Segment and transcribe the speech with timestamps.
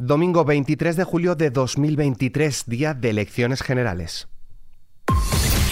[0.00, 4.28] Domingo 23 de julio de 2023, día de elecciones generales.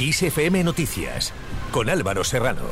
[0.00, 1.32] ISFM Noticias,
[1.70, 2.62] con Álvaro Serrano.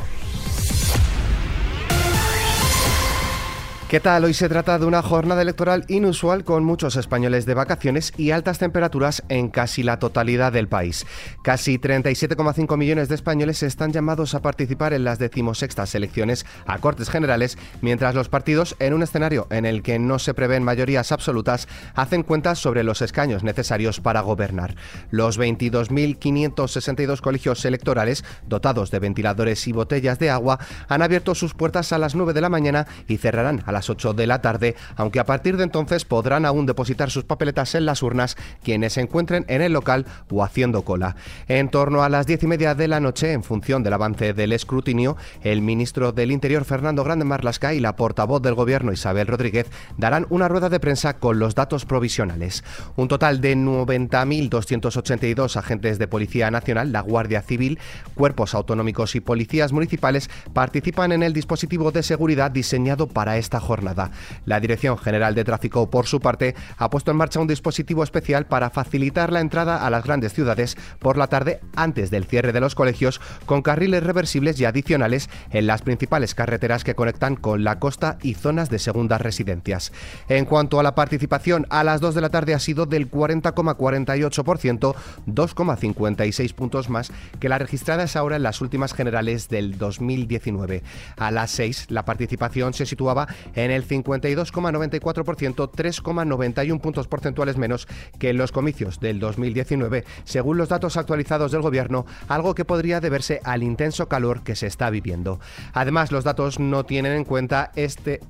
[3.88, 4.24] ¿Qué tal?
[4.24, 8.58] Hoy se trata de una jornada electoral inusual con muchos españoles de vacaciones y altas
[8.58, 11.06] temperaturas en casi la totalidad del país.
[11.44, 17.10] Casi 37,5 millones de españoles están llamados a participar en las decimosextas elecciones a Cortes
[17.10, 21.68] Generales, mientras los partidos, en un escenario en el que no se prevén mayorías absolutas,
[21.94, 24.76] hacen cuentas sobre los escaños necesarios para gobernar.
[25.10, 31.92] Los 22.562 colegios electorales, dotados de ventiladores y botellas de agua, han abierto sus puertas
[31.92, 35.20] a las 9 de la mañana y cerrarán a las 8 de la tarde, aunque
[35.20, 39.44] a partir de entonces podrán aún depositar sus papeletas en las urnas quienes se encuentren
[39.48, 41.16] en el local o haciendo cola.
[41.48, 44.52] En torno a las diez y media de la noche, en función del avance del
[44.52, 49.66] escrutinio, el ministro del Interior Fernando Grande Marlasca y la portavoz del Gobierno Isabel Rodríguez
[49.98, 52.64] darán una rueda de prensa con los datos provisionales.
[52.96, 57.78] Un total de 90.282 agentes de Policía Nacional, la Guardia Civil,
[58.14, 64.10] cuerpos autonómicos y policías municipales participan en el dispositivo de seguridad diseñado para esta jornada
[64.44, 68.46] la Dirección General de Tráfico, por su parte, ha puesto en marcha un dispositivo especial
[68.46, 72.60] para facilitar la entrada a las grandes ciudades por la tarde antes del cierre de
[72.60, 77.78] los colegios, con carriles reversibles y adicionales en las principales carreteras que conectan con la
[77.78, 79.92] costa y zonas de segundas residencias.
[80.28, 84.94] En cuanto a la participación, a las 2 de la tarde ha sido del 40,48%,
[85.26, 90.82] 2,56 puntos más que la registrada es ahora en las últimas generales del 2019.
[91.16, 97.86] A las 6 la participación se situaba en el 52,94%, 3,91 puntos porcentuales menos
[98.18, 103.00] que en los comicios del 2019, según los datos actualizados del Gobierno, algo que podría
[103.00, 105.40] deberse al intenso calor que se está viviendo.
[105.72, 108.20] Además, los datos no tienen en cuenta este...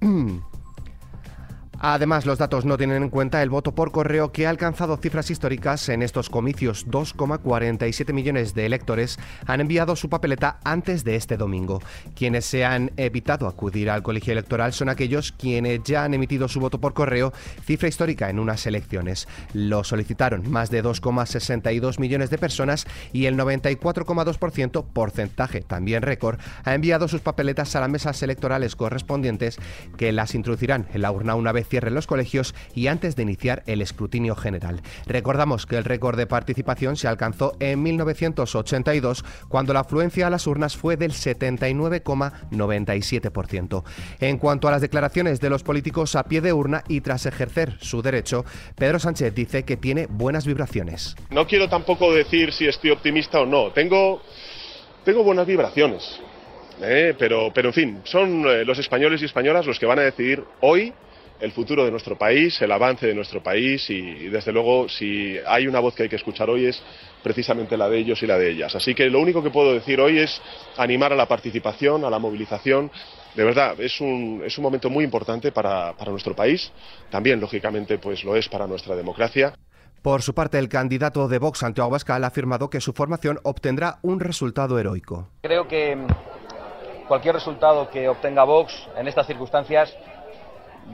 [1.80, 5.30] Además, los datos no tienen en cuenta el voto por correo que ha alcanzado cifras
[5.30, 6.88] históricas en estos comicios.
[6.88, 9.16] 2,47 millones de electores
[9.46, 11.80] han enviado su papeleta antes de este domingo.
[12.16, 16.58] Quienes se han evitado acudir al colegio electoral son aquellos quienes ya han emitido su
[16.58, 17.32] voto por correo,
[17.64, 19.28] cifra histórica en unas elecciones.
[19.52, 26.74] Lo solicitaron más de 2,62 millones de personas y el 94,2%, porcentaje también récord, ha
[26.74, 29.58] enviado sus papeletas a las mesas electorales correspondientes
[29.96, 33.62] que las introducirán en la urna una vez cierren los colegios y antes de iniciar
[33.66, 34.80] el escrutinio general.
[35.06, 40.46] Recordamos que el récord de participación se alcanzó en 1982, cuando la afluencia a las
[40.46, 43.84] urnas fue del 79,97%.
[44.20, 47.76] En cuanto a las declaraciones de los políticos a pie de urna y tras ejercer
[47.80, 48.44] su derecho,
[48.76, 51.14] Pedro Sánchez dice que tiene buenas vibraciones.
[51.30, 53.70] No quiero tampoco decir si estoy optimista o no.
[53.72, 54.20] Tengo,
[55.24, 56.20] buenas vibraciones.
[56.80, 57.14] ¿eh?
[57.18, 60.44] pero, pero en fin, son eh, los españoles y españolas los que van a decidir
[60.60, 60.92] hoy
[61.40, 65.66] el futuro de nuestro país, el avance de nuestro país y, desde luego si hay
[65.66, 66.82] una voz que hay que escuchar hoy es
[67.22, 68.74] precisamente la de ellos y la de ellas.
[68.74, 70.40] Así que lo único que puedo decir hoy es
[70.76, 72.90] animar a la participación, a la movilización.
[73.34, 76.72] De verdad, es un, es un momento muy importante para, para nuestro país,
[77.10, 79.54] también lógicamente pues lo es para nuestra democracia.
[80.02, 83.98] Por su parte, el candidato de Vox, Santiago Abascal, ha afirmado que su formación obtendrá
[84.02, 85.28] un resultado heroico.
[85.42, 85.98] Creo que
[87.08, 89.92] cualquier resultado que obtenga Vox en estas circunstancias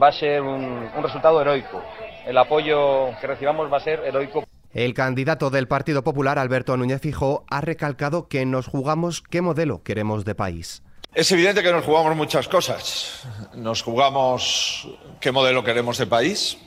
[0.01, 1.83] va a ser un, resultado heroico.
[2.27, 4.45] El apoyo que recibamos va a ser heroico.
[4.73, 9.83] El candidato del Partido Popular, Alberto Núñez Fijó, ha recalcado que nos jugamos qué modelo
[9.83, 10.83] queremos de país.
[11.15, 13.25] Es evidente que nos jugamos muchas cosas.
[13.55, 14.89] Nos jugamos
[15.21, 16.59] qué modelo queremos de país.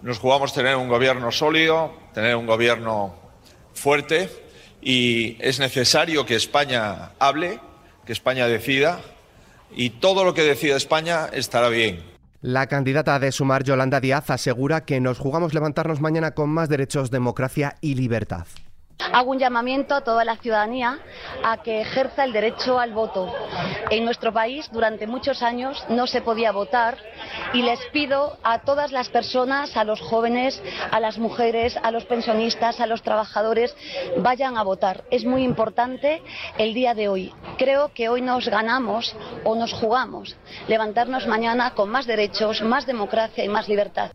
[0.00, 3.14] Nos jugamos tener un gobierno sólido, tener un gobierno
[3.74, 4.30] fuerte
[4.80, 7.60] y es necesario que España hable,
[8.06, 9.00] que España decida
[9.76, 12.11] y todo lo que decida España estará bien.
[12.42, 17.12] La candidata de Sumar, Yolanda Díaz, asegura que nos jugamos levantarnos mañana con más derechos,
[17.12, 18.48] democracia y libertad.
[19.12, 20.98] Hago un llamamiento a toda la ciudadanía
[21.42, 23.32] a que ejerza el derecho al voto.
[23.90, 26.96] En nuestro país durante muchos años no se podía votar
[27.52, 32.04] y les pido a todas las personas, a los jóvenes, a las mujeres, a los
[32.04, 33.74] pensionistas, a los trabajadores,
[34.18, 35.04] vayan a votar.
[35.10, 36.22] Es muy importante
[36.58, 37.34] el día de hoy.
[37.58, 39.14] Creo que hoy nos ganamos
[39.44, 40.36] o nos jugamos
[40.68, 44.12] levantarnos mañana con más derechos, más democracia y más libertad.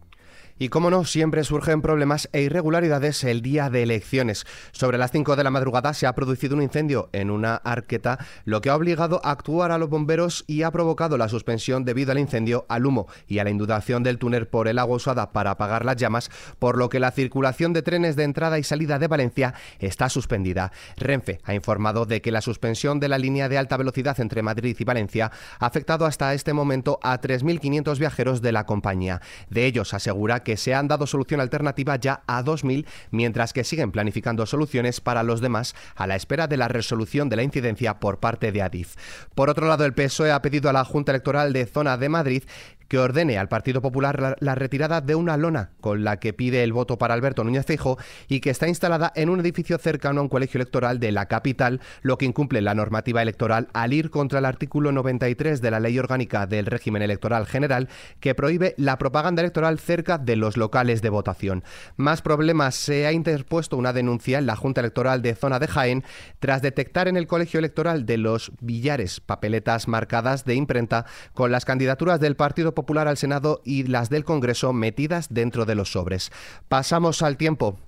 [0.60, 4.46] Y como no, siempre surgen problemas e irregularidades el día de elecciones.
[4.72, 8.60] Sobre las 5 de la madrugada se ha producido un incendio en una arqueta, lo
[8.60, 12.18] que ha obligado a actuar a los bomberos y ha provocado la suspensión debido al
[12.18, 15.86] incendio, al humo y a la inundación del túnel por el agua usada para apagar
[15.86, 19.54] las llamas, por lo que la circulación de trenes de entrada y salida de Valencia
[19.78, 20.72] está suspendida.
[20.98, 24.76] Renfe ha informado de que la suspensión de la línea de alta velocidad entre Madrid
[24.80, 29.22] y Valencia ha afectado hasta este momento a 3.500 viajeros de la compañía.
[29.50, 33.92] De ellos asegura que se han dado solución alternativa ya a 2.000, mientras que siguen
[33.92, 38.20] planificando soluciones para los demás a la espera de la resolución de la incidencia por
[38.20, 38.96] parte de Adif.
[39.36, 42.44] Por otro lado, el PSOE ha pedido a la Junta Electoral de Zona de Madrid
[42.88, 46.74] que ordene al Partido Popular la, retirada de una lona con la que pide el
[46.74, 47.98] voto para Alberto Núñez Feijóo
[48.28, 51.82] y que está instalada en un edificio cercano a un colegio electoral de la capital,
[52.02, 55.98] lo que incumple la normativa electoral al ir contra el artículo 93 de la Ley
[56.00, 57.90] Orgánica del Régimen Electoral General
[58.20, 61.64] que prohíbe la propaganda electoral cerca de los locales de votación.
[61.96, 66.04] Más problemas se ha interpuesto una denuncia en la Junta Electoral de Zona de Jaén
[66.40, 71.66] tras detectar en el colegio electoral de los Villares papeletas marcadas de imprenta con las
[71.66, 76.32] candidaturas del Partido Popular al Senado y las del Congreso metidas dentro de los sobres.
[76.70, 77.80] Pasamos al tiempo.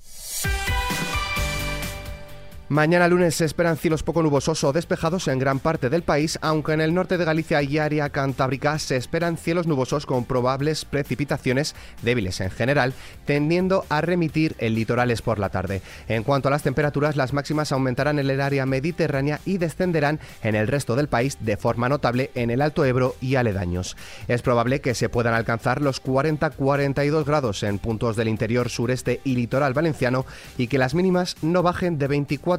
[2.70, 6.74] Mañana lunes se esperan cielos poco nubosos o despejados en gran parte del país, aunque
[6.74, 11.74] en el norte de Galicia y área cantábrica se esperan cielos nubosos con probables precipitaciones
[12.04, 12.94] débiles en general,
[13.26, 15.82] tendiendo a remitir en litorales por la tarde.
[16.08, 20.54] En cuanto a las temperaturas, las máximas aumentarán en el área mediterránea y descenderán en
[20.54, 23.98] el resto del país de forma notable en el Alto Ebro y aledaños.
[24.28, 29.34] Es probable que se puedan alcanzar los 40-42 grados en puntos del interior sureste y
[29.34, 32.59] litoral valenciano y que las mínimas no bajen de 24